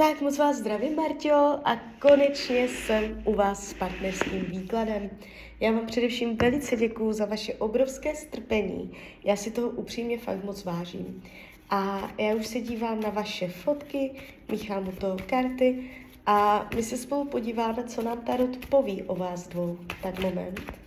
[0.00, 5.10] Tak moc vás zdravím, Marťo, a konečně jsem u vás s partnerským výkladem.
[5.60, 8.92] Já vám především velice děkuju za vaše obrovské strpení.
[9.24, 11.22] Já si toho upřímně fakt moc vážím.
[11.70, 14.10] A já už se dívám na vaše fotky,
[14.50, 15.90] míchám u toho karty
[16.26, 19.78] a my se spolu podíváme, co nám Tarot poví o vás dvou.
[20.02, 20.80] Tak moment.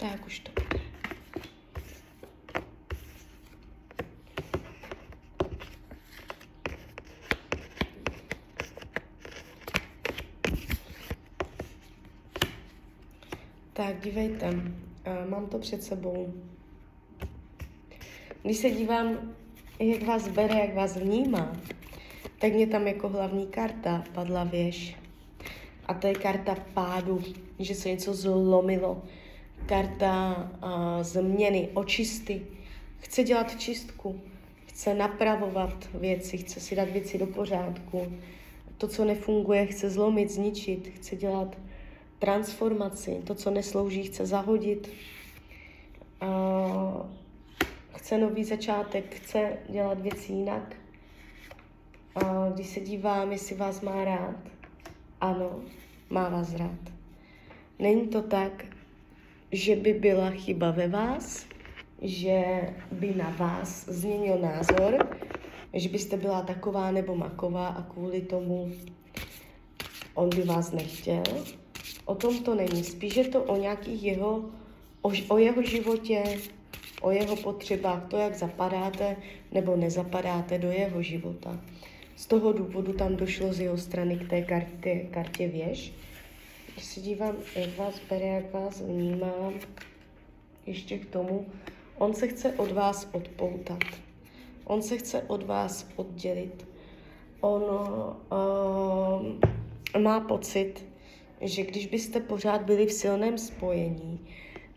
[0.00, 0.80] Tak už to bude.
[13.80, 14.62] Tak, dívejte,
[15.28, 16.34] mám to před sebou.
[18.42, 19.34] Když se dívám,
[19.78, 21.56] jak vás bere, jak vás vnímá,
[22.38, 24.96] tak mě tam jako hlavní karta padla věž.
[25.86, 27.22] A to je karta pádu,
[27.58, 29.02] že se něco zlomilo,
[29.66, 32.42] karta uh, změny, očisty.
[32.98, 34.20] Chce dělat čistku,
[34.66, 38.12] chce napravovat věci, chce si dát věci do pořádku.
[38.78, 41.56] To, co nefunguje, chce zlomit, zničit, chce dělat
[42.20, 43.20] transformaci.
[43.24, 44.92] To, co neslouží, chce zahodit.
[47.96, 50.76] Chce nový začátek, chce dělat věci jinak.
[52.54, 54.36] Když se dívám, jestli vás má rád,
[55.20, 55.60] ano,
[56.10, 56.80] má vás rád.
[57.78, 58.64] Není to tak,
[59.52, 61.46] že by byla chyba ve vás,
[62.02, 62.42] že
[62.92, 65.08] by na vás změnil názor,
[65.72, 68.72] že byste byla taková nebo maková a kvůli tomu
[70.14, 71.22] on by vás nechtěl.
[72.04, 72.84] O tom to není.
[72.84, 74.44] Spíš je to o nějakých jeho,
[75.02, 76.38] o, o jeho životě,
[77.00, 79.16] o jeho potřebách, to, jak zapadáte
[79.52, 81.60] nebo nezapadáte do jeho života.
[82.16, 85.92] Z toho důvodu tam došlo z jeho strany k té kartě, kartě věž.
[86.72, 89.52] Když se dívám, jak vás bere, jak vás vnímá,
[90.66, 91.46] ještě k tomu,
[91.98, 93.78] on se chce od vás odpoutat.
[94.64, 96.66] On se chce od vás oddělit.
[97.40, 97.70] On uh,
[100.02, 100.89] má pocit,
[101.40, 104.26] že když byste pořád byli v silném spojení,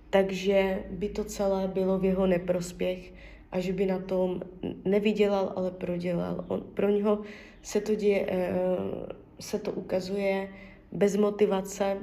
[0.09, 3.13] takže by to celé bylo v jeho neprospěch
[3.51, 4.41] a že by na tom
[4.85, 6.46] nevydělal, ale prodělal.
[6.47, 7.22] On, pro něho
[7.62, 9.06] se to, děje, uh,
[9.40, 10.50] se to ukazuje
[10.91, 11.97] bez motivace.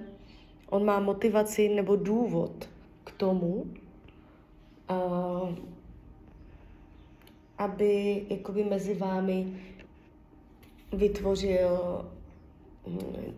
[0.71, 2.69] On má motivaci nebo důvod
[3.05, 3.67] k tomu,
[7.59, 9.47] aby jakoby mezi vámi
[10.93, 12.05] vytvořil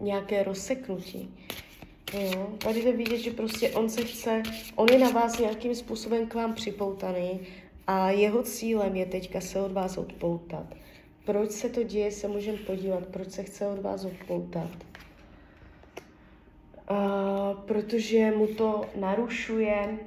[0.01, 1.35] nějaké rozseknutí.
[2.21, 4.43] Jo, tady jde vidět, že prostě on se chce,
[4.77, 7.41] on je na vás nějakým způsobem k vám připoutaný
[7.87, 10.75] a jeho cílem je teďka se od vás odpoutat.
[11.25, 14.71] Proč se to děje, se můžeme podívat, proč se chce od vás odpoutat
[17.67, 19.99] protože mu to narušuje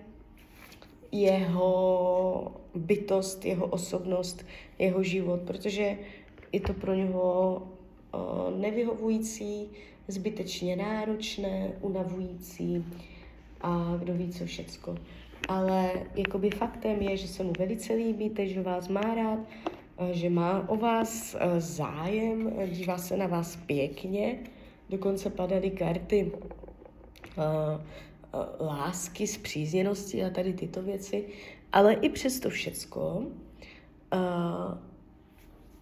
[1.11, 4.45] jeho bytost, jeho osobnost,
[4.79, 5.97] jeho život, protože
[6.51, 7.61] je to pro něho
[8.55, 9.69] nevyhovující,
[10.07, 12.85] zbytečně náročné, unavující
[13.61, 14.95] a kdo ví co všecko.
[15.47, 19.39] Ale jakoby faktem je, že se mu velice líbíte, že vás má rád,
[20.11, 24.39] že má o vás zájem, dívá se na vás pěkně,
[24.89, 26.31] dokonce padaly karty
[28.59, 31.25] lásky, zpřízněnosti a tady tyto věci,
[31.71, 33.25] ale i přesto všecko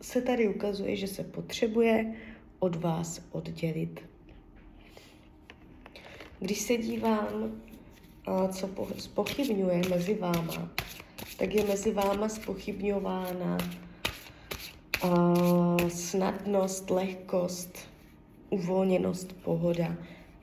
[0.01, 2.13] se tady ukazuje, že se potřebuje
[2.63, 3.99] od vás oddělit.
[6.39, 7.61] Když se dívám,
[8.51, 10.69] co po, spochybňuje mezi váma,
[11.37, 13.57] tak je mezi váma spochybňována
[15.87, 17.77] snadnost, lehkost,
[18.49, 19.97] uvolněnost, pohoda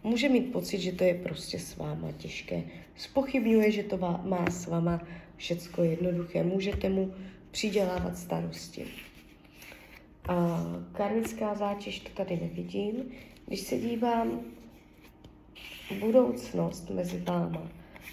[0.04, 2.62] může mít pocit, že to je prostě s váma těžké.
[2.96, 5.00] Spochybňuje, že to má s váma
[5.36, 6.42] všecko jednoduché.
[6.42, 7.14] Můžete mu
[7.50, 8.86] přidělávat starosti.
[10.28, 10.60] A
[10.92, 12.94] karmická zátěž to tady nevidím.
[13.46, 14.40] Když se dívám
[16.00, 17.62] budoucnost mezi váma,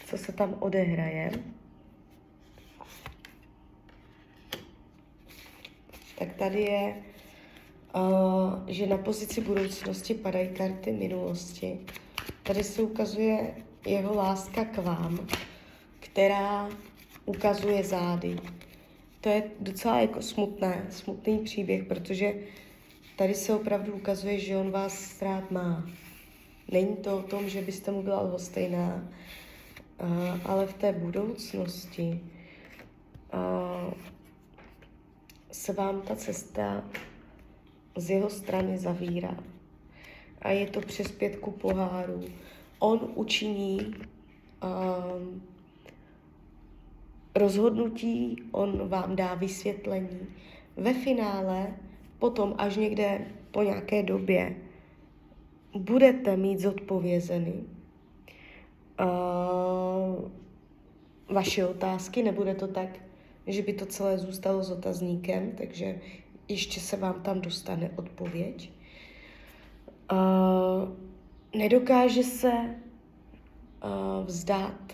[0.06, 1.31] co se tam odehraje,
[6.19, 7.04] tak tady je
[7.95, 11.80] uh, že na pozici budoucnosti padají karty minulosti.
[12.44, 13.56] Tady se ukazuje
[13.86, 15.27] jeho láska k vám,
[16.00, 16.69] která
[17.25, 18.39] ukazuje zády.
[19.28, 22.34] To je docela jako smutné, smutný příběh, protože
[23.16, 25.90] tady se opravdu ukazuje, že on vás rád má.
[26.72, 29.10] Není to o tom, že byste mu byla lhostejná,
[30.46, 32.20] ale v té budoucnosti
[35.52, 36.84] se vám ta cesta
[37.96, 39.38] z jeho strany zavírá.
[40.42, 42.24] A je to přes pětku pohárů.
[42.80, 43.96] On učiní
[44.64, 45.42] um,
[47.38, 50.19] rozhodnutí, on vám dá vysvětlení.
[50.78, 51.74] Ve finále,
[52.19, 54.56] potom až někde po nějaké době,
[55.75, 57.54] budete mít zodpovězeny
[59.00, 60.30] uh,
[61.36, 62.89] vaše otázky, nebude to tak,
[63.48, 66.00] že by to celé zůstalo s otazníkem, takže
[66.48, 68.72] ještě se vám tam dostane odpověď.
[70.12, 70.90] Uh,
[71.60, 74.94] nedokáže se uh, vzdát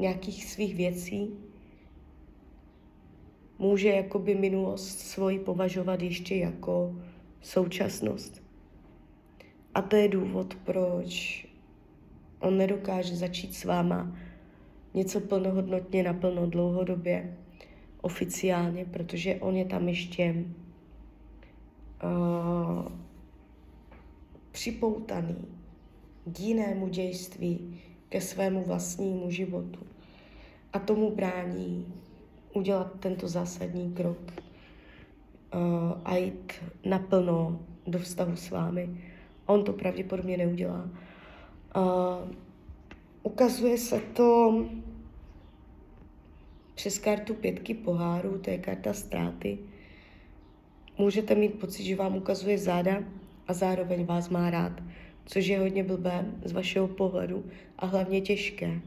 [0.00, 1.30] nějakých svých věcí,
[3.58, 6.96] může jakoby minulost svoji považovat ještě jako
[7.40, 8.42] současnost.
[9.74, 11.46] A to je důvod, proč
[12.40, 14.16] on nedokáže začít s váma
[14.94, 17.36] něco plnohodnotně, naplno dlouhodobě,
[18.00, 20.44] oficiálně, protože on je tam ještě
[22.04, 22.92] uh,
[24.52, 25.36] připoutaný
[26.24, 29.80] k jinému dějství, ke svému vlastnímu životu.
[30.72, 31.94] A tomu brání
[32.54, 34.18] udělat tento zásadní krok
[35.54, 35.60] uh,
[36.04, 36.52] a jít
[36.84, 38.90] naplno do vztahu s vámi.
[39.46, 40.88] On to pravděpodobně neudělá.
[41.76, 42.30] Uh,
[43.22, 44.60] ukazuje se to
[46.74, 49.58] přes kartu pětky pohárů, to je karta ztráty.
[50.98, 53.02] Můžete mít pocit, že vám ukazuje záda
[53.48, 54.72] a zároveň vás má rád,
[55.26, 57.44] což je hodně blbé z vašeho pohledu
[57.78, 58.80] a hlavně těžké.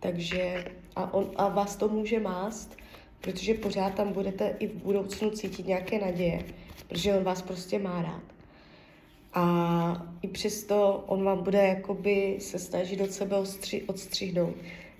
[0.00, 0.64] Takže
[0.96, 2.76] a, on, a vás to může mást,
[3.20, 6.44] protože pořád tam budete i v budoucnu cítit nějaké naděje,
[6.88, 8.22] protože on vás prostě má rád.
[9.34, 14.54] A i přesto on vám bude jakoby se snažit od sebe odstři, odstřihnout.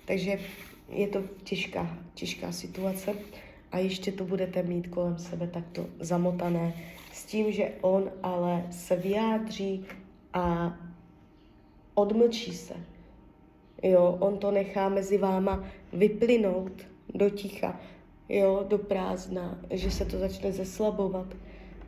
[0.05, 0.39] Takže
[0.89, 3.13] je to těžká, těžká situace
[3.71, 6.73] a ještě to budete mít kolem sebe takto zamotané
[7.13, 9.85] s tím, že on ale se vyjádří
[10.33, 10.77] a
[11.93, 12.73] odmlčí se.
[13.83, 17.79] Jo, on to nechá mezi váma vyplynout do ticha,
[18.29, 21.27] jo, do prázdna, že se to začne zeslabovat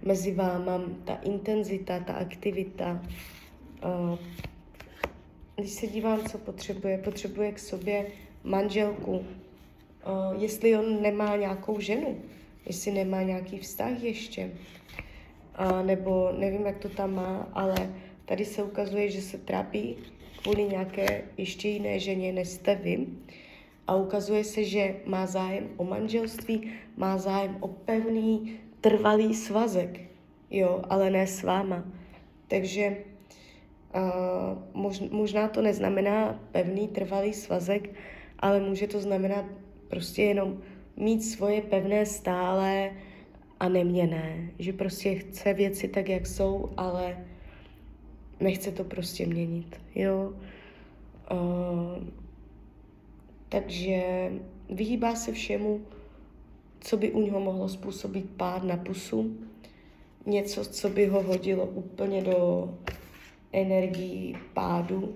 [0.03, 3.01] mezi váma, ta intenzita, ta aktivita.
[5.55, 8.07] Když se dívám, co potřebuje, potřebuje k sobě
[8.43, 9.25] manželku,
[10.37, 12.17] jestli on nemá nějakou ženu,
[12.65, 14.51] jestli nemá nějaký vztah ještě,
[15.85, 17.93] nebo nevím, jak to tam má, ale
[18.25, 19.95] tady se ukazuje, že se trápí
[20.41, 23.07] kvůli nějaké ještě jiné ženě, než jste vy.
[23.87, 29.99] A ukazuje se, že má zájem o manželství, má zájem o pevný, trvalý svazek,
[30.51, 31.85] jo, ale ne s váma.
[32.47, 32.97] Takže
[33.95, 34.01] uh,
[34.73, 37.89] mož, možná to neznamená pevný, trvalý svazek,
[38.39, 39.45] ale může to znamenat
[39.87, 40.61] prostě jenom
[40.97, 42.91] mít svoje pevné stále
[43.59, 44.51] a neměné.
[44.59, 47.25] Že prostě chce věci tak, jak jsou, ale
[48.41, 50.33] nechce to prostě měnit, jo.
[51.31, 52.03] Uh,
[53.49, 54.31] takže
[54.69, 55.81] vyhýbá se všemu,
[56.79, 59.37] co by u něho mohlo způsobit pád na pusu,
[60.25, 62.69] něco, co by ho hodilo úplně do
[63.53, 65.15] energií pádu.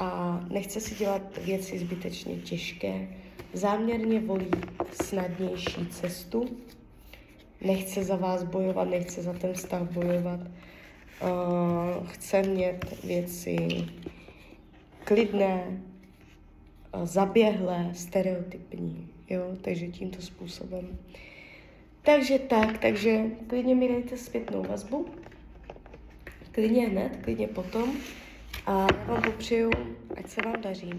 [0.00, 3.08] A nechce si dělat věci zbytečně těžké,
[3.52, 4.50] záměrně volí
[5.02, 6.48] snadnější cestu,
[7.60, 10.40] nechce za vás bojovat, nechce za ten vztah bojovat,
[11.22, 13.86] uh, chce mít věci
[15.04, 15.82] klidné,
[16.94, 20.98] uh, zaběhlé, stereotypní, jo, takže tímto způsobem.
[22.02, 25.06] Takže tak, takže klidně mi dejte zpětnou vazbu,
[26.52, 27.92] klidně hned, klidně potom
[28.66, 29.70] a já vám popřeju,
[30.16, 30.92] ať se vám daří,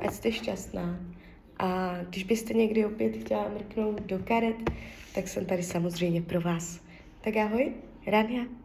[0.00, 1.00] ať jste šťastná
[1.60, 4.56] a když byste někdy opět chtěla mrknout do karet,
[5.14, 6.80] tak jsem tady samozřejmě pro vás.
[7.20, 7.72] Tak ahoj,
[8.06, 8.59] Rania.